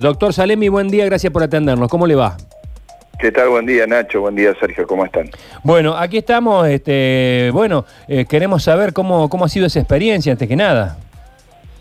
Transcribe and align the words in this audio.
Doctor 0.00 0.32
Salemi, 0.32 0.68
buen 0.68 0.86
día, 0.86 1.04
gracias 1.06 1.32
por 1.32 1.42
atendernos. 1.42 1.88
¿Cómo 1.88 2.06
le 2.06 2.14
va? 2.14 2.36
¿Qué 3.18 3.32
tal? 3.32 3.48
Buen 3.48 3.66
día, 3.66 3.84
Nacho. 3.84 4.20
Buen 4.20 4.36
día, 4.36 4.54
Sergio. 4.60 4.86
¿Cómo 4.86 5.04
están? 5.04 5.28
Bueno, 5.64 5.96
aquí 5.96 6.18
estamos, 6.18 6.68
este, 6.68 7.50
bueno, 7.52 7.84
eh, 8.06 8.24
queremos 8.24 8.62
saber 8.62 8.92
cómo, 8.92 9.28
cómo 9.28 9.44
ha 9.44 9.48
sido 9.48 9.66
esa 9.66 9.80
experiencia, 9.80 10.30
antes 10.30 10.46
que 10.46 10.54
nada. 10.54 10.98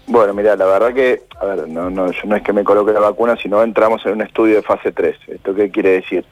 Bueno, 0.07 0.33
mira, 0.33 0.55
la 0.55 0.65
verdad 0.65 0.95
que, 0.95 1.25
a 1.39 1.45
ver, 1.45 1.67
no, 1.67 1.91
no, 1.91 2.11
yo 2.11 2.21
no 2.25 2.35
es 2.35 2.41
que 2.41 2.53
me 2.53 2.63
coloque 2.63 2.91
la 2.91 3.01
vacuna, 3.01 3.37
sino 3.39 3.61
entramos 3.61 4.03
en 4.07 4.13
un 4.13 4.21
estudio 4.23 4.55
de 4.55 4.61
fase 4.63 4.91
3. 4.91 5.15
¿Esto 5.27 5.53
qué 5.53 5.69
quiere 5.69 5.91
decir? 5.91 6.25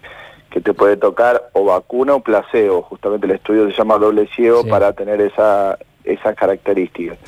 Que 0.49 0.61
te 0.61 0.73
puede 0.73 0.97
tocar 0.97 1.49
o 1.54 1.65
vacuna 1.65 2.15
o 2.15 2.20
placebo. 2.21 2.81
Justamente 2.81 3.27
el 3.27 3.33
estudio 3.33 3.70
se 3.70 3.77
llama 3.77 3.99
doble 3.99 4.27
ciego 4.36 4.63
Sí. 4.63 4.70
para 4.71 4.91
tener 4.93 5.21
esa, 5.21 5.77
esas 6.04 6.36
características. 6.36 7.20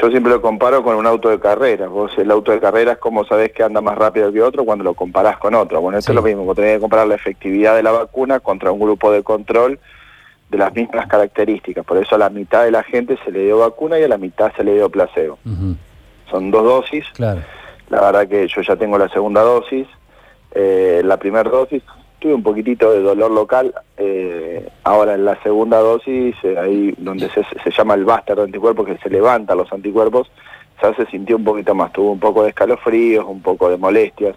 Yo 0.00 0.10
siempre 0.10 0.32
lo 0.32 0.40
comparo 0.40 0.82
con 0.84 0.94
un 0.96 1.06
auto 1.06 1.28
de 1.28 1.40
carrera. 1.40 1.88
Vos 1.88 2.12
el 2.18 2.30
auto 2.30 2.52
de 2.52 2.60
carrera 2.60 2.92
es 2.92 2.98
como 2.98 3.24
sabés 3.24 3.52
que 3.52 3.62
anda 3.64 3.80
más 3.80 3.98
rápido 3.98 4.32
que 4.32 4.40
otro 4.42 4.64
cuando 4.64 4.84
lo 4.84 4.94
comparás 4.94 5.38
con 5.38 5.54
otro. 5.54 5.80
Bueno, 5.80 5.98
esto 5.98 6.12
Sí. 6.12 6.16
es 6.18 6.22
lo 6.22 6.28
mismo, 6.28 6.44
vos 6.44 6.54
tenés 6.54 6.74
que 6.76 6.80
comparar 6.80 7.08
la 7.08 7.16
efectividad 7.16 7.74
de 7.74 7.82
la 7.82 7.90
vacuna 7.90 8.38
contra 8.40 8.70
un 8.70 8.78
grupo 8.78 9.10
de 9.10 9.22
control 9.24 9.80
de 10.50 10.58
las 10.58 10.72
mismas 10.74 11.06
características. 11.08 11.84
Por 11.84 11.96
eso 11.98 12.14
a 12.14 12.18
la 12.18 12.30
mitad 12.30 12.64
de 12.64 12.70
la 12.70 12.82
gente 12.84 13.18
se 13.24 13.32
le 13.32 13.40
dio 13.44 13.58
vacuna 13.58 13.98
y 13.98 14.04
a 14.04 14.08
la 14.08 14.18
mitad 14.18 14.52
se 14.56 14.62
le 14.64 14.74
dio 14.74 14.88
placebo. 14.88 15.38
Son 16.30 16.50
dos 16.50 16.62
dosis. 16.64 17.04
Claro. 17.14 17.40
La 17.90 18.00
verdad 18.00 18.28
que 18.28 18.46
yo 18.46 18.60
ya 18.62 18.76
tengo 18.76 18.98
la 18.98 19.08
segunda 19.08 19.42
dosis. 19.42 19.86
Eh, 20.52 21.02
la 21.04 21.16
primera 21.16 21.48
dosis 21.50 21.82
tuve 22.18 22.34
un 22.34 22.42
poquitito 22.42 22.90
de 22.92 23.00
dolor 23.00 23.30
local. 23.30 23.74
eh, 23.96 24.68
ahora 24.84 25.14
en 25.14 25.24
la 25.24 25.40
segunda 25.42 25.78
dosis, 25.78 26.34
eh, 26.42 26.56
ahí 26.58 26.94
donde 26.98 27.28
se, 27.30 27.42
se 27.44 27.70
llama 27.76 27.94
el 27.94 28.04
báster 28.04 28.36
de 28.36 28.42
anticuerpos, 28.44 28.86
que 28.86 28.96
se 28.98 29.10
levantan 29.10 29.58
los 29.58 29.72
anticuerpos, 29.72 30.30
ya 30.82 30.94
se 30.94 31.06
sintió 31.06 31.36
un 31.36 31.44
poquito 31.44 31.74
más. 31.74 31.92
Tuvo 31.92 32.12
un 32.12 32.20
poco 32.20 32.42
de 32.42 32.50
escalofríos, 32.50 33.24
un 33.26 33.42
poco 33.42 33.68
de 33.68 33.76
molestias, 33.76 34.36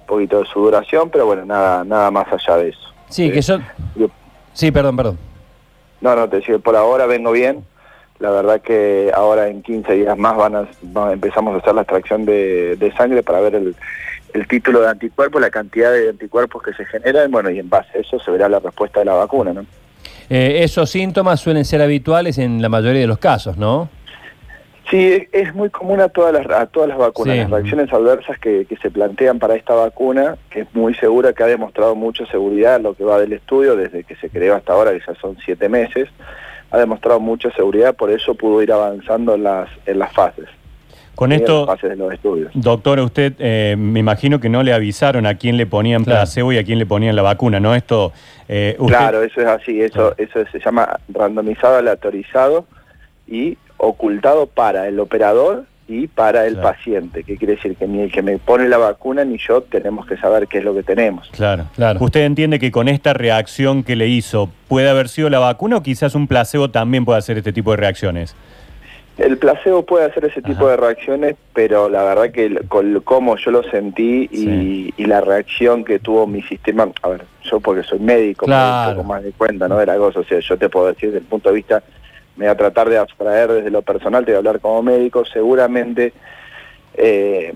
un 0.00 0.06
poquito 0.06 0.38
de 0.40 0.46
sudoración, 0.46 1.10
pero 1.10 1.26
bueno, 1.26 1.44
nada, 1.44 1.84
nada 1.84 2.10
más 2.10 2.26
allá 2.32 2.56
de 2.58 2.68
eso. 2.70 2.92
Sí, 3.08 3.26
Eh, 3.26 3.32
que 3.32 3.42
son... 3.42 3.64
yo- 3.96 4.08
Sí, 4.54 4.70
perdón, 4.70 4.96
perdón. 4.96 5.18
no, 6.00 6.14
no, 6.14 6.28
te 6.28 6.36
decía, 6.36 6.58
por 6.58 6.76
ahora 6.76 7.06
vengo 7.06 7.32
bien. 7.32 7.64
La 8.18 8.30
verdad 8.30 8.60
que 8.60 9.10
ahora 9.14 9.48
en 9.48 9.62
15 9.62 9.94
días 9.94 10.16
más 10.16 10.36
van 10.36 10.54
a, 10.54 10.68
va- 10.96 11.12
empezamos 11.12 11.54
a 11.54 11.58
hacer 11.58 11.74
la 11.74 11.80
extracción 11.82 12.24
de, 12.24 12.76
de 12.76 12.92
sangre 12.92 13.22
para 13.24 13.40
ver 13.40 13.54
el, 13.56 13.74
el 14.32 14.46
título 14.48 14.80
de 14.80 14.88
anticuerpos, 14.88 15.40
la 15.40 15.50
cantidad 15.50 15.92
de 15.92 16.08
anticuerpos 16.10 16.62
que 16.62 16.72
se 16.74 16.84
generan, 16.86 17.30
bueno, 17.30 17.50
y 17.50 17.58
en 17.58 17.68
base 17.68 17.98
a 17.98 18.00
eso 18.00 18.18
se 18.18 18.30
verá 18.30 18.48
la 18.48 18.60
respuesta 18.60 19.00
de 19.00 19.06
la 19.06 19.14
vacuna, 19.14 19.52
¿no? 19.52 19.64
Eh, 20.30 20.62
esos 20.62 20.88
síntomas 20.90 21.40
suelen 21.40 21.64
ser 21.64 21.82
habituales 21.82 22.38
en 22.38 22.62
la 22.62 22.68
mayoría 22.68 23.02
de 23.02 23.06
los 23.06 23.18
casos, 23.18 23.56
¿no? 23.58 23.90
Sí, 24.90 25.26
es- 25.32 25.54
muy 25.54 25.70
común 25.70 26.00
a 26.00 26.08
todas 26.08 26.32
las, 26.34 26.46
a 26.50 26.66
todas 26.66 26.88
las 26.88 26.98
vacunas. 26.98 27.34
Sí. 27.34 27.40
Las 27.42 27.50
reacciones 27.50 27.92
adversas 27.92 28.38
que, 28.38 28.66
que 28.66 28.76
se 28.76 28.90
plantean 28.90 29.38
para 29.38 29.54
esta 29.54 29.74
vacuna, 29.74 30.36
que 30.50 30.60
es 30.60 30.74
muy 30.74 30.94
segura, 30.94 31.32
que 31.32 31.42
ha 31.42 31.46
demostrado 31.46 31.94
mucha 31.94 32.26
seguridad 32.26 32.80
lo 32.80 32.94
que 32.94 33.04
va 33.04 33.18
del 33.20 33.32
estudio, 33.32 33.76
desde 33.76 34.04
que 34.04 34.16
se 34.16 34.28
creó 34.28 34.54
hasta 34.54 34.72
ahora, 34.72 34.92
que 34.92 35.00
ya 35.06 35.14
son 35.20 35.36
siete 35.44 35.68
meses, 35.68 36.08
ha 36.70 36.78
demostrado 36.78 37.20
mucha 37.20 37.50
seguridad, 37.52 37.94
por 37.94 38.10
eso 38.10 38.34
pudo 38.34 38.62
ir 38.62 38.72
avanzando 38.72 39.34
en 39.34 39.44
las, 39.44 39.68
en 39.86 39.98
las 39.98 40.12
fases. 40.12 40.46
Con 41.14 41.30
esto, 41.32 41.66
fases 41.66 41.90
de 41.90 41.96
los 41.96 42.12
estudios. 42.12 42.50
doctor, 42.54 42.98
usted 43.00 43.34
eh, 43.38 43.76
me 43.78 44.00
imagino 44.00 44.40
que 44.40 44.48
no 44.48 44.62
le 44.62 44.72
avisaron 44.72 45.26
a 45.26 45.34
quién 45.36 45.56
le 45.56 45.66
ponían 45.66 46.04
Claro. 46.04 46.20
placebo 46.20 46.52
y 46.52 46.58
a 46.58 46.64
quién 46.64 46.78
le 46.78 46.86
ponían 46.86 47.14
la 47.14 47.22
vacuna, 47.22 47.60
¿no? 47.60 47.74
Esto, 47.74 48.12
eh, 48.48 48.76
usted- 48.78 48.96
Claro, 48.96 49.22
eso 49.22 49.40
es 49.40 49.46
así, 49.46 49.80
eso, 49.82 50.14
eso 50.16 50.40
se 50.50 50.58
llama 50.58 50.98
randomizado, 51.12 51.76
aleatorizado 51.76 52.64
y 53.28 53.58
ocultado 53.76 54.46
para 54.46 54.88
el 54.88 54.98
operador 55.00 55.64
y 55.88 56.06
para 56.06 56.46
el 56.46 56.54
Claro. 56.54 56.68
paciente. 56.70 57.24
¿Qué 57.24 57.36
quiere 57.36 57.56
decir? 57.56 57.76
Que 57.76 57.86
ni 57.86 58.00
el 58.00 58.10
que 58.12 58.22
me 58.22 58.38
pone 58.38 58.68
la 58.68 58.78
vacuna 58.78 59.24
ni 59.24 59.36
yo 59.36 59.60
tenemos 59.62 60.06
que 60.06 60.16
saber 60.16 60.46
qué 60.48 60.58
es 60.58 60.64
lo 60.64 60.74
que 60.74 60.82
tenemos. 60.82 61.28
Claro. 61.32 61.66
Claro. 61.74 61.98
¿Usted 62.02 62.24
entiende 62.24 62.58
que 62.58 62.70
con 62.70 62.88
esta 62.88 63.12
reacción 63.12 63.82
que 63.82 63.96
le 63.96 64.08
hizo 64.08 64.48
puede 64.68 64.88
haber 64.88 65.08
sido 65.08 65.28
la 65.28 65.40
vacuna 65.40 65.76
o 65.76 65.82
quizás 65.82 66.14
un 66.14 66.26
placebo 66.26 66.70
también 66.70 67.04
puede 67.04 67.18
hacer 67.18 67.36
este 67.36 67.52
tipo 67.52 67.72
de 67.72 67.76
reacciones? 67.76 68.34
El 69.18 69.36
placebo 69.36 69.84
puede 69.84 70.06
hacer 70.06 70.24
ese 70.24 70.40
tipo 70.40 70.62
Ajá. 70.64 70.70
de 70.70 70.76
reacciones, 70.78 71.36
pero 71.52 71.88
la 71.90 72.02
verdad 72.02 72.30
que 72.30 72.54
con 72.68 72.98
cómo 73.00 73.36
yo 73.36 73.50
lo 73.50 73.62
sentí 73.64 74.26
y, 74.30 74.36
Sí. 74.36 74.94
y 74.96 75.04
la 75.04 75.20
reacción 75.20 75.84
que 75.84 75.98
tuvo 75.98 76.26
mi 76.26 76.42
sistema, 76.42 76.88
a 77.02 77.08
ver, 77.08 77.24
yo 77.44 77.60
porque 77.60 77.82
soy 77.82 77.98
médico, 77.98 78.46
me 78.46 78.54
doy 78.54 78.88
un 78.88 78.94
poco 78.96 79.08
más 79.08 79.22
de 79.22 79.32
cuenta 79.32 79.68
¿no? 79.68 79.76
de 79.76 79.84
la 79.86 79.96
cosa, 79.98 80.20
o 80.20 80.24
sea, 80.24 80.40
yo 80.40 80.56
te 80.56 80.68
puedo 80.70 80.86
decir 80.88 81.10
desde 81.10 81.18
el 81.18 81.26
punto 81.26 81.50
de 81.50 81.56
vista, 81.56 81.82
me 82.36 82.46
voy 82.46 82.52
a 82.52 82.56
tratar 82.56 82.88
de 82.88 82.96
abstraer 82.96 83.52
desde 83.52 83.70
lo 83.70 83.82
personal, 83.82 84.24
te 84.24 84.30
voy 84.32 84.36
a 84.36 84.38
hablar 84.38 84.60
como 84.60 84.82
médico, 84.82 85.24
seguramente, 85.26 86.14
eh, 86.94 87.52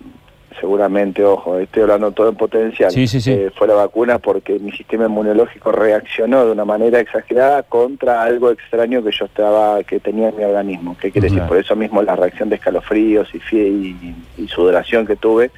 seguramente, 0.61 1.25
ojo, 1.25 1.59
estoy 1.59 1.83
hablando 1.83 2.13
todo 2.13 2.29
en 2.29 2.35
potencial, 2.37 2.91
Sí, 2.91 3.07
sí, 3.07 3.21
sí. 3.21 3.33
eh, 3.33 3.51
fue 3.55 3.67
la 3.69 3.75
vacuna 3.75 4.19
porque 4.19 4.59
mi 4.59 4.73
sistema 4.73 5.07
inmunológico 5.07 5.73
reaccionó 5.73 6.45
de 6.47 6.53
una 6.53 6.65
manera 6.65 7.01
exagerada 7.01 7.63
contra 7.63 8.23
algo 8.23 8.51
extraño 8.51 9.03
que 9.03 9.11
yo 9.13 9.27
estaba, 9.27 9.83
que 9.85 10.01
tenía 10.01 10.29
en 10.31 10.37
mi 10.37 10.45
organismo. 10.45 10.97
¿Qué 11.01 11.11
quiere 11.11 11.29
decir? 11.29 11.43
Por 11.45 11.59
eso 11.59 11.77
mismo 11.77 12.03
la 12.03 12.17
reacción 12.17 12.49
de 12.49 12.57
escalofríos 12.57 13.29
y, 13.35 13.97
y 14.39 14.49
sudoración 14.49 15.07
que 15.07 15.17
tuve 15.17 15.51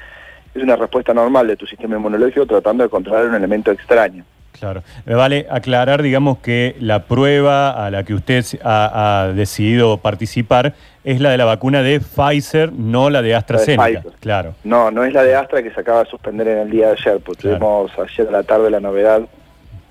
es 0.54 0.62
una 0.62 0.76
respuesta 0.76 1.12
normal 1.14 1.46
de 1.46 1.56
tu 1.56 1.66
sistema 1.66 1.96
inmunológico 1.96 2.46
tratando 2.46 2.82
de 2.84 2.90
controlar 2.90 3.26
un 3.26 3.34
elemento 3.34 3.70
extraño. 3.70 4.24
Claro. 4.58 4.82
Me 5.06 5.14
vale 5.14 5.46
aclarar, 5.50 6.02
digamos, 6.02 6.38
que 6.38 6.76
la 6.80 7.04
prueba 7.04 7.70
a 7.86 7.90
la 7.90 8.02
que 8.04 8.14
usted 8.14 8.44
ha, 8.62 9.22
ha 9.24 9.32
decidido 9.32 9.98
participar 9.98 10.74
es 11.04 11.20
la 11.20 11.30
de 11.30 11.38
la 11.38 11.44
vacuna 11.44 11.82
de 11.82 12.00
Pfizer, 12.00 12.72
no 12.72 13.08
la 13.10 13.22
de 13.22 13.34
AstraZeneca. 13.34 14.02
Claro. 14.20 14.54
No, 14.64 14.90
no 14.90 15.04
es 15.04 15.12
la 15.12 15.22
de 15.22 15.34
Astra 15.36 15.62
que 15.62 15.70
se 15.70 15.80
acaba 15.80 16.04
de 16.04 16.10
suspender 16.10 16.48
en 16.48 16.58
el 16.58 16.70
día 16.70 16.88
de 16.88 16.92
ayer, 16.92 17.20
porque 17.24 17.42
Claro. 17.42 17.58
tuvimos 17.58 17.92
ayer 17.98 18.28
a 18.28 18.30
la 18.32 18.42
tarde 18.42 18.70
la 18.70 18.80
novedad 18.80 19.22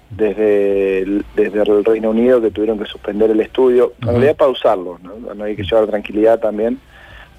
desde 0.09 0.99
el, 0.99 1.25
desde 1.35 1.61
el 1.63 1.83
Reino 1.83 2.11
Unido 2.11 2.41
que 2.41 2.51
tuvieron 2.51 2.79
que 2.79 2.85
suspender 2.85 3.29
el 3.31 3.39
estudio, 3.41 3.93
en 4.01 4.07
Ujú. 4.07 4.11
realidad 4.17 4.35
pausarlo, 4.37 4.99
¿no? 5.03 5.33
No 5.33 5.43
hay 5.43 5.55
que 5.55 5.63
llevar 5.63 5.87
tranquilidad 5.87 6.39
también. 6.39 6.79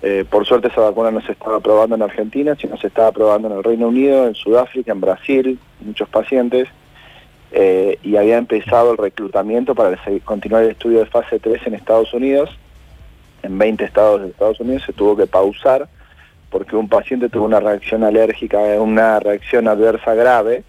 Eh, 0.03 0.25
por 0.29 0.47
suerte 0.47 0.69
esa 0.69 0.83
vacuna 0.83 1.11
no 1.11 1.21
se 1.23 1.33
estaba 1.33 1.59
probando 1.61 1.97
en 1.97 2.03
Argentina, 2.03 2.55
sino 2.61 2.77
se 2.77 2.87
estaba 2.89 3.11
probando 3.11 3.49
en 3.51 3.57
el 3.57 3.65
Reino 3.65 3.89
Unido, 3.89 4.29
en 4.29 4.35
Sudáfrica, 4.35 4.93
en 4.93 5.01
Brasil, 5.01 5.59
muchos 5.81 6.09
pacientes, 6.09 6.69
eh, 7.53 7.99
y 8.03 8.17
había 8.17 8.39
empezado 8.39 8.93
el 8.93 8.99
reclutamiento 8.99 9.75
para 9.75 9.99
continuar 10.25 10.65
el 10.65 10.71
estudio 10.71 11.01
de 11.01 11.07
fase 11.07 11.39
3 11.39 11.67
en 11.67 11.75
Estados 11.75 12.13
Unidos, 12.13 12.51
en 13.43 13.57
20 13.57 13.85
estados 13.85 14.23
de 14.23 14.29
Estados 14.29 14.61
Unidos 14.61 14.83
se 14.85 14.93
tuvo 14.93 15.17
que 15.17 15.27
pausar 15.27 15.89
porque 16.51 16.77
un 16.77 16.89
paciente 16.89 17.29
tuvo 17.29 17.45
una 17.45 17.61
reacción 17.61 18.05
alérgica, 18.05 18.59
una 18.81 19.21
reacción 19.21 19.69
adversa 19.69 20.15
grave, 20.15 20.65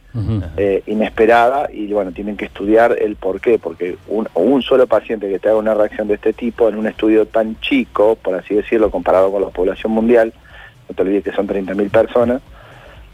eh, 0.57 0.83
inesperada, 0.87 1.69
y 1.71 1.87
bueno, 1.93 2.11
tienen 2.11 2.35
que 2.35 2.45
estudiar 2.45 2.97
el 2.99 3.15
por 3.15 3.39
qué, 3.39 3.57
porque 3.59 3.97
un, 4.07 4.27
un 4.33 4.61
solo 4.61 4.87
paciente 4.87 5.29
que 5.29 5.39
te 5.39 5.47
haga 5.47 5.57
una 5.57 5.73
reacción 5.73 6.09
de 6.09 6.15
este 6.15 6.33
tipo 6.33 6.67
en 6.67 6.77
un 6.77 6.87
estudio 6.87 7.25
tan 7.27 7.57
chico, 7.61 8.17
por 8.21 8.35
así 8.35 8.55
decirlo, 8.55 8.91
comparado 8.91 9.31
con 9.31 9.41
la 9.41 9.49
población 9.49 9.93
mundial, 9.93 10.33
no 10.89 10.95
te 10.95 11.01
olvides 11.01 11.23
que 11.23 11.31
son 11.31 11.47
30.000 11.47 11.89
personas, 11.89 12.41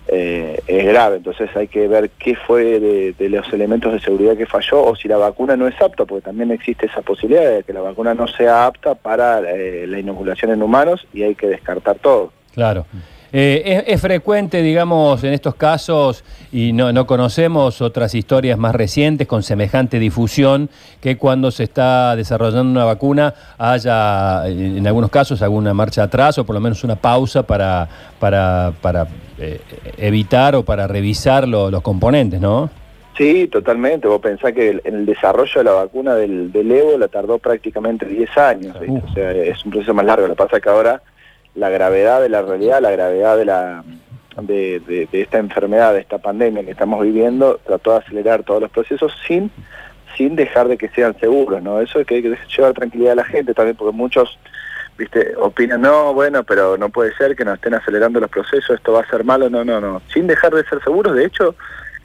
eh, 0.08 0.62
es 0.68 0.86
grave, 0.86 1.18
entonces 1.18 1.50
hay 1.56 1.68
que 1.68 1.88
ver 1.88 2.12
qué 2.12 2.36
fue 2.36 2.80
de, 2.80 3.30
los 3.30 3.52
elementos 3.52 3.92
de 3.92 4.00
seguridad 4.00 4.38
que 4.38 4.46
falló 4.46 4.84
o 4.84 4.96
si 4.96 5.08
la 5.08 5.18
vacuna 5.18 5.56
no 5.56 5.68
es 5.68 5.82
apta, 5.82 6.06
porque 6.06 6.26
también 6.26 6.52
existe 6.52 6.86
esa 6.86 7.02
posibilidad 7.02 7.50
de 7.50 7.64
que 7.64 7.74
la 7.74 7.82
vacuna 7.82 8.14
no 8.14 8.28
sea 8.28 8.68
apta 8.68 8.96
para 8.96 9.40
eh, 9.40 9.88
la 9.88 10.00
inoculación 10.00 10.52
en 10.52 10.62
humanos 10.62 11.08
y 11.14 11.24
hay 11.24 11.36
que 11.36 11.48
descartar 11.48 11.98
todo. 11.98 12.32
Claro. 12.54 12.86
Eh, 13.38 13.84
es, 13.86 13.96
es 13.96 14.02
frecuente, 14.02 14.62
digamos, 14.62 15.22
en 15.26 15.34
estos 15.34 15.56
casos, 15.56 16.24
y 16.54 16.72
no, 16.72 16.94
no 16.94 17.06
conocemos 17.06 17.82
otras 17.82 18.16
historias 18.16 18.58
más 18.58 18.74
recientes 18.74 19.28
con 19.28 19.44
semejante 19.44 20.00
difusión, 20.00 20.70
que 21.02 21.18
cuando 21.18 21.52
se 21.52 21.64
está 21.64 22.16
desarrollando 22.16 22.72
una 22.72 22.86
vacuna 22.86 23.34
haya, 23.58 24.48
en 24.48 24.88
algunos 24.88 25.10
casos, 25.10 25.42
alguna 25.42 25.74
marcha 25.74 26.04
atrás 26.04 26.38
o 26.38 26.46
por 26.46 26.54
lo 26.56 26.62
menos 26.62 26.86
una 26.86 26.96
pausa 26.96 27.44
para, 27.44 27.90
para, 28.20 28.72
para 28.82 29.06
eh, 29.38 29.60
evitar 29.98 30.56
o 30.56 30.64
para 30.64 30.88
revisar 30.88 31.46
lo- 31.46 31.70
los 31.70 31.82
componentes, 31.82 32.40
¿no? 32.40 32.70
Sí, 33.18 33.50
totalmente. 33.52 34.08
Vos 34.08 34.22
pensás 34.22 34.54
que 34.54 34.70
el- 34.70 34.82
en 34.86 34.96
el 34.96 35.06
desarrollo 35.06 35.52
de 35.56 35.64
la 35.66 35.72
vacuna 35.74 36.16
del, 36.16 36.54
del 36.54 36.72
Evo 36.72 36.98
la 36.98 37.10
tardó 37.10 37.38
prácticamente 37.38 38.06
10 38.06 38.30
años. 38.38 38.78
O 38.78 39.14
sea, 39.14 39.32
es 39.32 39.64
un 39.66 39.72
proceso 39.72 39.94
más 39.94 40.06
largo. 40.06 40.26
Lo 40.28 40.36
que 40.36 40.44
pasa 40.44 40.56
es 40.58 40.64
que 40.64 40.70
ahora 40.70 41.02
la 41.56 41.70
gravedad 41.70 42.22
de 42.22 42.30
la 42.30 42.42
realidad, 42.42 42.82
la 42.82 42.92
gravedad 42.92 43.38
de 43.38 43.46
la 43.46 43.84
de, 44.42 44.82
de- 44.82 45.08
de 45.12 45.22
esta 45.22 45.38
enfermedad, 45.38 45.94
de 45.94 46.02
esta 46.02 46.18
pandemia 46.18 46.64
que 46.66 46.72
estamos 46.72 47.02
viviendo, 47.02 47.60
trató 47.66 47.92
de 47.94 47.98
acelerar 48.00 48.44
todos 48.44 48.62
los 48.62 48.72
procesos 48.72 49.14
sin 49.28 49.50
sin 50.18 50.36
dejar 50.38 50.70
de 50.70 50.78
que 50.78 50.88
sean 50.90 51.18
seguros, 51.20 51.62
¿no? 51.62 51.82
Eso 51.82 52.00
es 52.00 52.08
que 52.08 52.16
hay 52.16 52.22
que 52.22 52.38
llevar 52.56 52.74
tranquilidad 52.74 53.14
a 53.14 53.16
la 53.16 53.26
gente 53.26 53.54
también, 53.54 53.76
porque 53.76 53.94
muchos, 53.94 54.40
viste, 54.98 55.34
opinan, 55.38 55.82
no, 55.82 56.14
bueno, 56.14 56.44
pero 56.46 56.78
no 56.78 56.88
puede 56.88 57.14
ser 57.16 57.36
que 57.36 57.44
nos 57.44 57.56
estén 57.56 57.74
acelerando 57.74 58.22
los 58.22 58.30
procesos, 58.30 58.78
esto 58.78 58.94
va 58.94 59.02
a 59.02 59.10
ser 59.10 59.26
malo, 59.26 59.50
no, 59.50 59.66
no, 59.66 59.82
no, 59.82 60.02
sin 60.14 60.26
dejar 60.26 60.54
de 60.56 60.64
ser 60.64 60.82
seguros, 60.84 61.16
de 61.16 61.26
hecho, 61.26 61.56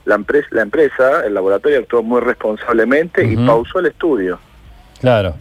la 0.07 0.17
empresa, 0.17 0.49
la 0.51 0.63
empresa 0.63 1.25
el 1.25 1.35
laboratorio 1.35 1.79
actuó 1.79 2.03
muy 2.03 2.21
responsablemente 2.21 3.25
y 3.25 3.37
pausó 3.37 3.79
el 3.79 3.87
estudio. 3.87 4.41
Claro. 5.01 5.35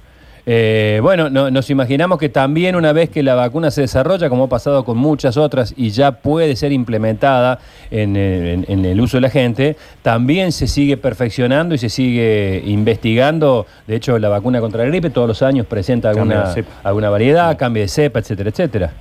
Eh, 0.45 0.99
bueno, 1.03 1.29
no- 1.29 1.51
nos 1.51 1.69
imaginamos 1.69 2.17
que 2.17 2.29
también 2.29 2.75
una 2.75 2.91
vez 2.93 3.09
que 3.09 3.21
la 3.23 3.35
vacuna 3.35 3.69
se 3.71 3.81
desarrolla, 3.81 4.29
como 4.29 4.45
ha 4.45 4.49
pasado 4.49 4.83
con 4.83 4.97
muchas 4.97 5.37
otras 5.37 5.73
y 5.77 5.89
ya 5.91 6.11
puede 6.13 6.55
ser 6.55 6.71
implementada 6.71 7.59
en, 7.91 8.15
en- 8.15 8.65
en 8.67 8.85
el 8.85 8.99
uso 9.01 9.17
de 9.17 9.21
la 9.21 9.29
gente, 9.29 9.75
también 10.01 10.51
se 10.51 10.67
sigue 10.67 10.97
perfeccionando 10.97 11.75
y 11.75 11.77
se 11.77 11.89
sigue 11.89 12.63
investigando. 12.65 13.65
De 13.87 13.95
hecho, 13.95 14.17
la 14.19 14.29
vacuna 14.29 14.59
contra 14.61 14.83
la 14.83 14.89
gripe 14.89 15.09
todos 15.09 15.27
los 15.27 15.41
años 15.43 15.65
presenta 15.67 16.09
alguna, 16.09 16.43
alguna 16.83 17.09
variedad, 17.09 17.57
cambio 17.57 17.83
de 17.83 17.87
cepa, 17.89 18.19
etcétera, 18.19 18.49
etcétera. 18.49 18.91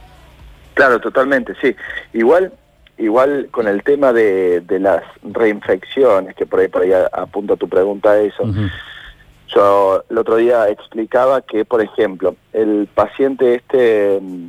Claro, 0.74 1.00
totalmente, 1.00 1.54
sí. 1.60 1.74
Igual, 2.12 2.52
igual 2.98 3.48
con 3.50 3.66
el 3.68 3.82
tema 3.82 4.12
de, 4.12 4.60
de 4.60 4.78
las 4.80 5.02
reinfecciones, 5.22 6.34
que 6.36 6.46
por 6.46 6.60
ahí, 6.60 6.68
por 6.68 6.82
ahí 6.82 6.92
a- 6.92 7.08
apunta 7.12 7.56
tu 7.56 7.68
pregunta 7.68 8.10
a 8.10 8.20
eso. 8.20 8.44
Yo 9.54 10.02
el 10.08 10.18
otro 10.18 10.36
día 10.36 10.68
explicaba 10.68 11.40
que, 11.42 11.64
por 11.64 11.80
ejemplo, 11.80 12.34
el 12.52 12.88
paciente 12.94 13.54
este, 13.56 14.18
mm, 14.20 14.46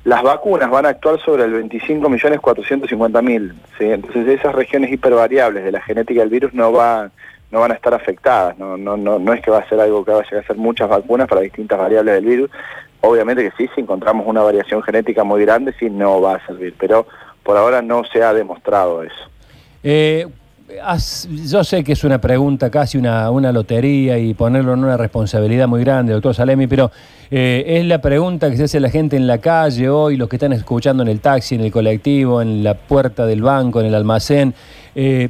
Las 0.03 0.23
vacunas 0.23 0.71
van 0.71 0.87
a 0.87 0.89
actuar 0.89 1.19
sobre 1.19 1.43
el 1.43 1.53
25.450.000, 1.53 3.53
¿sí? 3.77 3.85
Entonces 3.85 4.27
esas 4.27 4.55
regiones 4.55 4.91
hipervariables 4.91 5.63
de 5.63 5.71
la 5.71 5.79
genética 5.81 6.21
del 6.21 6.29
virus 6.29 6.55
no 6.55 6.71
van 6.71 7.11
no 7.51 7.59
van 7.59 7.71
a 7.71 7.75
estar 7.75 7.93
afectadas, 7.93 8.57
no 8.57 8.77
no 8.77 8.97
no 8.97 9.19
no 9.19 9.33
es 9.33 9.41
que 9.41 9.51
va 9.51 9.59
a 9.59 9.69
ser 9.69 9.79
algo 9.79 10.03
que 10.05 10.11
vaya 10.11 10.39
a 10.39 10.43
ser 10.43 10.55
muchas 10.55 10.89
vacunas 10.89 11.27
para 11.27 11.41
distintas 11.41 11.77
variables 11.77 12.15
del 12.15 12.25
virus. 12.25 12.49
Obviamente 13.01 13.43
que 13.43 13.51
sí, 13.57 13.69
si 13.75 13.81
encontramos 13.81 14.25
una 14.27 14.41
variación 14.41 14.81
genética 14.83 15.23
muy 15.23 15.41
grande, 15.41 15.73
sí 15.79 15.89
no 15.89 16.21
va 16.21 16.35
a 16.35 16.45
servir, 16.45 16.75
pero 16.79 17.07
por 17.43 17.57
ahora 17.57 17.81
no 17.81 18.03
se 18.05 18.23
ha 18.23 18.33
demostrado 18.33 19.03
eso. 19.03 19.29
Eh, 19.83 20.27
yo 21.45 21.63
sé 21.63 21.83
que 21.83 21.93
es 21.93 22.03
una 22.03 22.21
pregunta, 22.21 22.69
casi 22.69 22.97
una, 22.97 23.29
una 23.31 23.51
lotería 23.51 24.17
y 24.17 24.33
ponerlo 24.33 24.73
en 24.73 24.83
una 24.83 24.97
responsabilidad 24.97 25.67
muy 25.67 25.83
grande, 25.83 26.13
doctor 26.13 26.33
Salemi, 26.33 26.67
pero 26.67 26.91
eh, 27.29 27.63
es 27.65 27.85
la 27.85 27.99
pregunta 28.01 28.49
que 28.49 28.57
se 28.57 28.63
hace 28.63 28.79
la 28.79 28.89
gente 28.89 29.17
en 29.17 29.27
la 29.27 29.39
calle 29.39 29.89
hoy, 29.89 30.15
los 30.15 30.29
que 30.29 30.37
están 30.37 30.53
escuchando 30.53 31.03
en 31.03 31.09
el 31.09 31.19
taxi, 31.19 31.55
en 31.55 31.61
el 31.61 31.71
colectivo, 31.71 32.41
en 32.41 32.63
la 32.63 32.75
puerta 32.75 33.25
del 33.25 33.41
banco, 33.41 33.81
en 33.81 33.87
el 33.87 33.95
almacén. 33.95 34.53
Eh, 34.95 35.29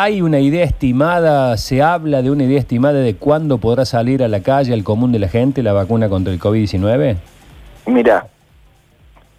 ¿Hay 0.00 0.22
una 0.22 0.38
idea 0.38 0.62
estimada, 0.62 1.56
se 1.56 1.82
habla 1.82 2.22
de 2.22 2.30
una 2.30 2.44
idea 2.44 2.60
estimada 2.60 3.00
de 3.00 3.16
cuándo 3.16 3.58
podrá 3.58 3.84
salir 3.84 4.22
a 4.22 4.28
la 4.28 4.44
calle, 4.44 4.72
al 4.72 4.84
común 4.84 5.10
de 5.10 5.18
la 5.18 5.26
gente, 5.26 5.60
la 5.60 5.72
vacuna 5.72 6.08
contra 6.08 6.32
el 6.32 6.38
COVID-19? 6.38 7.16
Mira, 7.86 8.28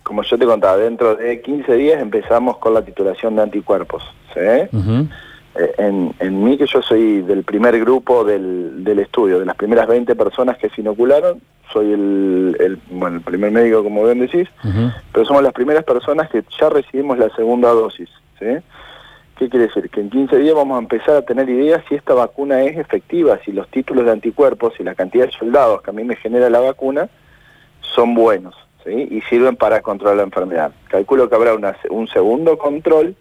como 0.03 0.21
yo 0.21 0.37
te 0.37 0.45
contaba, 0.45 0.75
dentro 0.75 1.15
de 1.15 1.39
15 1.39 1.73
días 1.75 2.01
empezamos 2.01 2.57
con 2.57 2.73
la 2.73 2.81
titulación 2.81 3.37
de 3.37 3.43
anticuerpos. 3.43 4.03
¿sí? 4.33 4.41
Eh, 4.41 4.67
en, 5.77 6.13
en 6.19 6.43
mí, 6.43 6.57
que 6.57 6.67
yo 6.67 6.81
soy 6.81 7.21
del 7.21 7.45
primer 7.45 7.79
grupo 7.79 8.25
del, 8.25 8.83
del 8.83 8.99
estudio, 8.99 9.39
de 9.39 9.45
las 9.45 9.55
primeras 9.55 9.87
20 9.87 10.13
personas 10.17 10.57
que 10.57 10.69
se 10.71 10.81
inocularon, 10.81 11.39
soy 11.71 11.93
el, 11.93 12.57
el, 12.59 12.79
bueno, 12.91 13.15
el 13.15 13.23
primer 13.23 13.51
médico, 13.51 13.81
como 13.81 14.03
bien 14.03 14.19
decís, 14.19 14.49
pero 15.13 15.25
somos 15.25 15.41
las 15.41 15.53
primeras 15.53 15.85
personas 15.85 16.29
que 16.29 16.43
ya 16.59 16.67
recibimos 16.67 17.17
la 17.17 17.29
segunda 17.29 17.69
dosis. 17.69 18.09
¿sí? 18.39 18.57
¿Qué 19.39 19.49
quiere 19.49 19.67
decir? 19.67 19.89
Que 19.89 20.01
en 20.01 20.09
15 20.09 20.37
días 20.37 20.53
vamos 20.53 20.75
a 20.75 20.81
empezar 20.81 21.15
a 21.15 21.21
tener 21.21 21.49
ideas 21.49 21.81
si 21.87 21.95
esta 21.95 22.13
vacuna 22.13 22.61
es 22.63 22.77
efectiva, 22.77 23.39
si 23.45 23.53
los 23.53 23.69
títulos 23.69 24.03
de 24.05 24.11
anticuerpos 24.11 24.73
y 24.79 24.83
la 24.83 24.95
cantidad 24.95 25.25
de 25.27 25.31
soldados 25.31 25.81
que 25.81 25.91
a 25.91 25.93
mí 25.93 26.03
me 26.03 26.17
genera 26.17 26.49
la 26.49 26.59
vacuna 26.59 27.07
son 27.79 28.15
buenos 28.15 28.53
¿sí? 28.83 29.07
y 29.09 29.21
sirven 29.21 29.55
para 29.55 29.81
controlar 29.81 30.17
la 30.17 30.23
enfermedad. 30.23 30.73
Calculo 30.89 31.29
que 31.29 31.35
habrá 31.35 31.53
un 31.89 32.07
segundo 32.09 32.57
control 32.57 33.15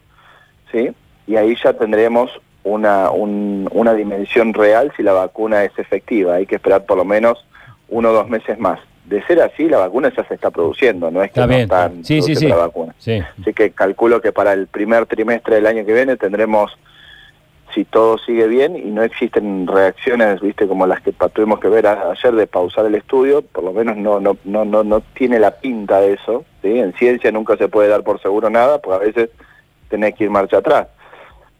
¿sí? 0.72 0.90
y 1.28 1.36
ahí 1.36 1.56
ya 1.62 1.74
tendremos 1.74 2.30
una, 2.64 3.10
un- 3.12 3.68
una 3.72 3.94
dimensión 3.94 4.52
real 4.54 4.92
si 4.96 5.04
la 5.04 5.12
vacuna 5.12 5.62
es 5.62 5.78
efectiva. 5.78 6.34
Hay 6.34 6.46
que 6.46 6.56
esperar 6.56 6.84
por 6.84 6.96
lo 6.96 7.04
menos 7.04 7.46
uno 7.88 8.10
o 8.10 8.12
dos 8.12 8.28
meses 8.28 8.58
más. 8.58 8.80
De 9.08 9.22
ser 9.26 9.40
así, 9.40 9.68
la 9.68 9.78
vacuna 9.78 10.12
ya 10.14 10.22
se 10.24 10.34
está 10.34 10.50
produciendo, 10.50 11.10
no 11.10 11.22
es 11.22 11.30
que 11.32 11.40
Está 11.40 11.46
no 11.46 11.54
están 11.58 12.04
Sí, 12.04 12.20
sí, 12.20 12.46
la 12.46 12.56
vacuna. 12.56 12.94
Sí. 12.98 13.20
Así 13.40 13.52
que 13.54 13.70
calculo 13.70 14.20
que 14.20 14.32
para 14.32 14.52
el 14.52 14.66
primer 14.66 15.06
trimestre 15.06 15.54
del 15.56 15.66
año 15.66 15.86
que 15.86 15.94
viene 15.94 16.16
tendremos, 16.16 16.76
si 17.74 17.84
todo 17.84 18.18
sigue 18.18 18.46
bien 18.48 18.76
y 18.76 18.90
no 18.90 19.02
existen 19.02 19.66
reacciones, 19.66 20.40
viste, 20.42 20.66
como 20.68 20.86
las 20.86 21.00
que 21.00 21.12
tuvimos 21.12 21.58
que 21.60 21.68
ver 21.68 21.86
a- 21.86 22.10
ayer 22.12 22.34
de 22.34 22.46
pausar 22.46 22.84
el 22.86 22.94
estudio, 22.96 23.40
por 23.42 23.64
lo 23.64 23.72
menos 23.72 23.96
no 23.96 24.20
no 24.20 24.36
no 24.44 24.64
no 24.66 24.84
no 24.84 25.00
tiene 25.14 25.38
la 25.38 25.52
pinta 25.52 26.00
de 26.00 26.12
eso, 26.14 26.44
¿sí? 26.62 26.78
En 26.78 26.92
ciencia 26.94 27.30
nunca 27.32 27.56
se 27.56 27.68
puede 27.68 27.88
dar 27.88 28.02
por 28.02 28.20
seguro 28.20 28.50
nada, 28.50 28.78
porque 28.78 28.96
a 29.04 29.06
veces 29.06 29.30
tenés 29.88 30.14
que 30.16 30.24
ir 30.24 30.30
marcha 30.30 30.58
atrás. 30.58 30.88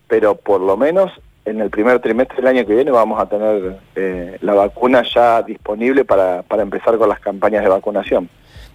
Pero 0.06 0.34
por 0.34 0.60
lo 0.60 0.76
menos 0.76 1.12
en 1.48 1.60
el 1.60 1.70
primer 1.70 1.98
trimestre 2.00 2.36
del 2.36 2.46
año 2.46 2.66
que 2.66 2.74
viene 2.74 2.90
vamos 2.90 3.20
a 3.20 3.26
tener 3.26 3.76
eh, 3.96 4.36
la 4.42 4.54
vacuna 4.54 5.02
ya 5.14 5.42
disponible 5.42 6.04
para, 6.04 6.42
para 6.42 6.62
empezar 6.62 6.96
con 6.98 7.08
las 7.08 7.20
campañas 7.20 7.62
de 7.62 7.68
vacunación. 7.68 8.28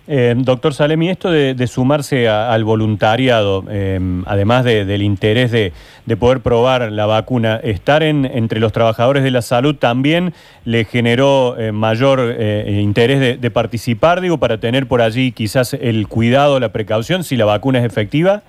Eh, 0.05 0.33
doctor 0.35 0.73
Salemi, 0.73 1.09
esto 1.09 1.31
de, 1.31 1.55
sumarse 1.65 2.27
al 2.27 2.65
voluntariado, 2.65 3.63
eh, 3.69 3.97
además 4.25 4.65
de- 4.65 4.83
del 4.83 5.01
interés 5.01 5.49
de, 5.49 5.71
de 6.05 6.17
poder 6.17 6.41
probar 6.41 6.91
la 6.91 7.05
vacuna, 7.05 7.55
estar 7.63 8.03
en, 8.03 8.25
entre 8.25 8.59
los 8.59 8.73
trabajadores 8.73 9.23
de 9.23 9.31
la 9.31 9.41
salud 9.41 9.75
también 9.77 10.33
le 10.65 10.83
generó 10.83 11.55
eh, 11.57 11.71
mayor 11.71 12.35
interés 12.67 13.39
de 13.39 13.51
participar, 13.51 14.19
digo, 14.19 14.39
para 14.39 14.57
tener 14.57 14.87
por 14.87 15.01
allí 15.01 15.31
quizás 15.31 15.73
el 15.73 16.09
cuidado, 16.09 16.59
la 16.59 16.73
precaución, 16.73 17.23
si 17.23 17.37
la 17.37 17.45
vacuna 17.45 17.79
es 17.79 17.85
efectiva. 17.85 18.41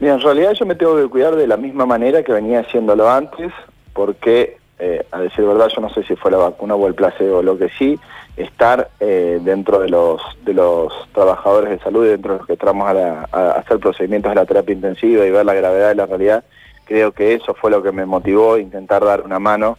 Mira, 0.00 0.14
en 0.14 0.20
realidad 0.20 0.52
yo 0.54 0.64
me 0.66 0.74
tengo 0.74 0.96
que 0.96 1.08
cuidar 1.08 1.36
de 1.36 1.46
la 1.46 1.56
misma 1.58 1.84
manera 1.86 2.22
que 2.22 2.32
venía 2.32 2.60
haciéndolo 2.60 3.08
antes, 3.10 3.52
porque, 3.92 4.56
eh, 4.78 5.04
a 5.12 5.20
decir 5.20 5.44
verdad, 5.44 5.68
yo 5.68 5.82
no 5.82 5.90
sé 5.92 6.02
si 6.04 6.16
fue 6.16 6.30
la 6.30 6.38
vacuna 6.38 6.74
o 6.74 6.86
el 6.86 6.94
placebo, 6.94 7.42
lo 7.42 7.58
que 7.58 7.68
sí, 7.78 7.98
estar 8.36 8.88
eh, 9.00 9.38
dentro 9.42 9.78
de 9.80 9.90
los 9.90 10.22
de 10.44 10.54
los 10.54 10.90
trabajadores 11.12 11.68
de 11.70 11.78
salud 11.80 12.06
dentro 12.08 12.32
de 12.32 12.38
los 12.38 12.46
que 12.46 12.54
entramos 12.54 12.88
a, 12.88 12.94
la- 12.94 13.28
a 13.30 13.50
hacer 13.52 13.78
procedimientos 13.78 14.30
de 14.30 14.36
la 14.36 14.46
terapia 14.46 14.72
intensiva 14.74 15.26
y 15.26 15.30
ver 15.30 15.44
la 15.44 15.52
gravedad 15.52 15.88
de 15.90 15.94
la 15.96 16.06
realidad, 16.06 16.44
creo 16.86 17.12
que 17.12 17.34
eso 17.34 17.52
fue 17.54 17.70
lo 17.70 17.82
que 17.82 17.92
me 17.92 18.06
motivó 18.06 18.56
intentar 18.56 19.04
dar 19.04 19.20
una 19.22 19.38
mano 19.38 19.76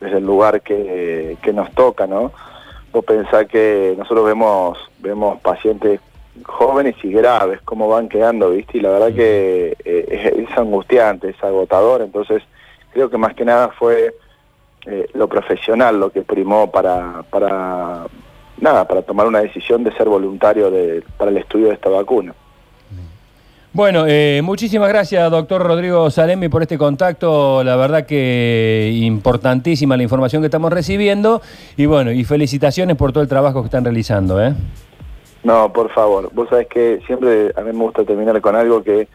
desde 0.00 0.18
el 0.18 0.26
lugar 0.26 0.60
que, 0.60 1.36
que 1.42 1.52
nos 1.52 1.72
toca, 1.72 2.06
¿no? 2.06 2.30
Vos 2.92 3.04
pensás 3.04 3.46
que 3.46 3.94
nosotros 3.98 4.26
vemos, 4.26 4.78
vemos 5.00 5.40
pacientes 5.40 6.00
jóvenes 6.44 6.94
y 7.02 7.12
graves, 7.12 7.60
cómo 7.64 7.88
van 7.88 8.08
quedando, 8.08 8.50
¿viste? 8.50 8.78
Y 8.78 8.80
la 8.80 8.90
verdad 8.90 9.12
que 9.14 9.76
eh, 9.84 10.46
es, 10.48 10.58
angustiante, 10.58 11.30
es 11.30 11.44
agotador, 11.44 12.02
entonces 12.02 12.42
creo 12.92 13.10
que 13.10 13.18
más 13.18 13.34
que 13.34 13.44
nada 13.44 13.70
fue 13.70 14.14
eh, 14.86 15.08
lo 15.14 15.28
profesional 15.28 15.98
lo 15.98 16.10
que 16.10 16.22
primó 16.22 16.70
para, 16.70 17.24
para, 17.30 18.06
nada, 18.58 18.86
para 18.86 19.02
tomar 19.02 19.26
una 19.26 19.40
decisión 19.40 19.84
de 19.84 19.92
ser 19.92 20.08
voluntario 20.08 20.70
para 21.16 21.30
el 21.30 21.36
estudio 21.38 21.68
de 21.68 21.74
esta 21.74 21.90
vacuna. 21.90 22.34
Bueno, 23.76 24.06
eh, 24.08 24.40
muchísimas 24.42 24.88
gracias, 24.88 25.30
doctor 25.30 25.62
Rodrigo 25.62 26.10
Salemi, 26.10 26.48
por 26.48 26.62
este 26.62 26.78
contacto. 26.78 27.62
La 27.62 27.76
verdad 27.76 28.06
que 28.06 28.90
importantísima 29.02 29.98
la 29.98 30.02
información 30.02 30.40
que 30.40 30.46
estamos 30.46 30.72
recibiendo. 30.72 31.42
Y 31.76 31.84
bueno, 31.84 32.10
y 32.10 32.24
felicitaciones 32.24 32.96
por 32.96 33.12
todo 33.12 33.22
el 33.22 33.28
trabajo 33.28 33.60
que 33.60 33.66
están 33.66 33.84
realizando. 33.84 34.42
¿eh? 34.42 34.54
No, 35.46 35.72
por 35.72 35.90
favor. 35.90 36.28
Vos 36.32 36.48
sabés 36.48 36.66
que 36.66 37.00
siempre 37.06 37.52
a 37.56 37.60
mí 37.60 37.72
me 37.72 37.84
gusta 37.84 38.02
terminar 38.04 38.40
con 38.40 38.56
algo 38.56 38.82
que, 38.82 39.06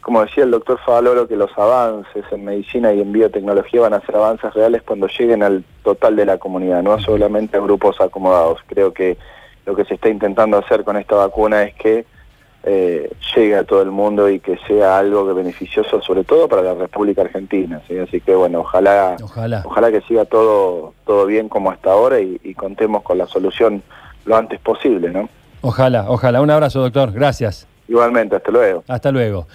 como 0.00 0.22
decía 0.22 0.44
el 0.44 0.52
doctor 0.52 0.78
Favaloro, 0.78 1.26
que 1.26 1.34
los 1.34 1.50
avances 1.58 2.24
en 2.30 2.44
medicina 2.44 2.92
y 2.92 3.00
en 3.00 3.10
biotecnología 3.10 3.80
van 3.80 3.94
a 3.94 4.00
ser 4.02 4.14
avances 4.14 4.54
reales 4.54 4.82
cuando 4.82 5.08
lleguen 5.08 5.42
al 5.42 5.64
total 5.82 6.14
de 6.14 6.26
la 6.26 6.38
comunidad, 6.38 6.84
no 6.84 7.00
solamente 7.00 7.56
a 7.56 7.60
grupos 7.60 8.00
acomodados. 8.00 8.60
Creo 8.68 8.92
que 8.92 9.16
lo 9.66 9.74
que 9.74 9.84
se 9.84 9.94
está 9.94 10.08
intentando 10.08 10.58
hacer 10.58 10.84
con 10.84 10.96
esta 10.96 11.16
vacuna 11.16 11.64
es 11.64 11.74
que 11.74 12.04
eh, 12.62 13.10
llegue 13.34 13.56
a 13.56 13.64
todo 13.64 13.82
el 13.82 13.90
mundo 13.90 14.30
y 14.30 14.38
que 14.38 14.56
sea 14.68 14.96
algo 14.98 15.26
que 15.26 15.32
beneficioso, 15.32 16.00
sobre 16.02 16.22
todo 16.22 16.46
para 16.46 16.62
la 16.62 16.74
República 16.74 17.22
Argentina. 17.22 17.82
¿sí? 17.88 17.98
Así 17.98 18.20
que 18.20 18.32
bueno, 18.36 18.60
ojalá, 18.60 19.16
Ojalá. 19.20 19.62
ojalá 19.66 19.90
que 19.90 20.02
siga 20.02 20.24
todo, 20.24 20.94
todo 21.04 21.26
bien 21.26 21.48
como 21.48 21.72
hasta 21.72 21.90
ahora 21.90 22.20
y, 22.20 22.40
y 22.44 22.54
contemos 22.54 23.02
con 23.02 23.18
la 23.18 23.26
solución 23.26 23.82
lo 24.24 24.36
antes 24.36 24.60
posible, 24.60 25.10
¿no? 25.10 25.28
Ojalá, 25.66 26.04
ojalá. 26.10 26.42
Un 26.42 26.50
abrazo, 26.50 26.80
doctor. 26.80 27.10
Gracias. 27.10 27.66
Igualmente, 27.88 28.36
hasta 28.36 28.50
luego. 28.50 28.84
Hasta 28.86 29.10
luego. 29.10 29.46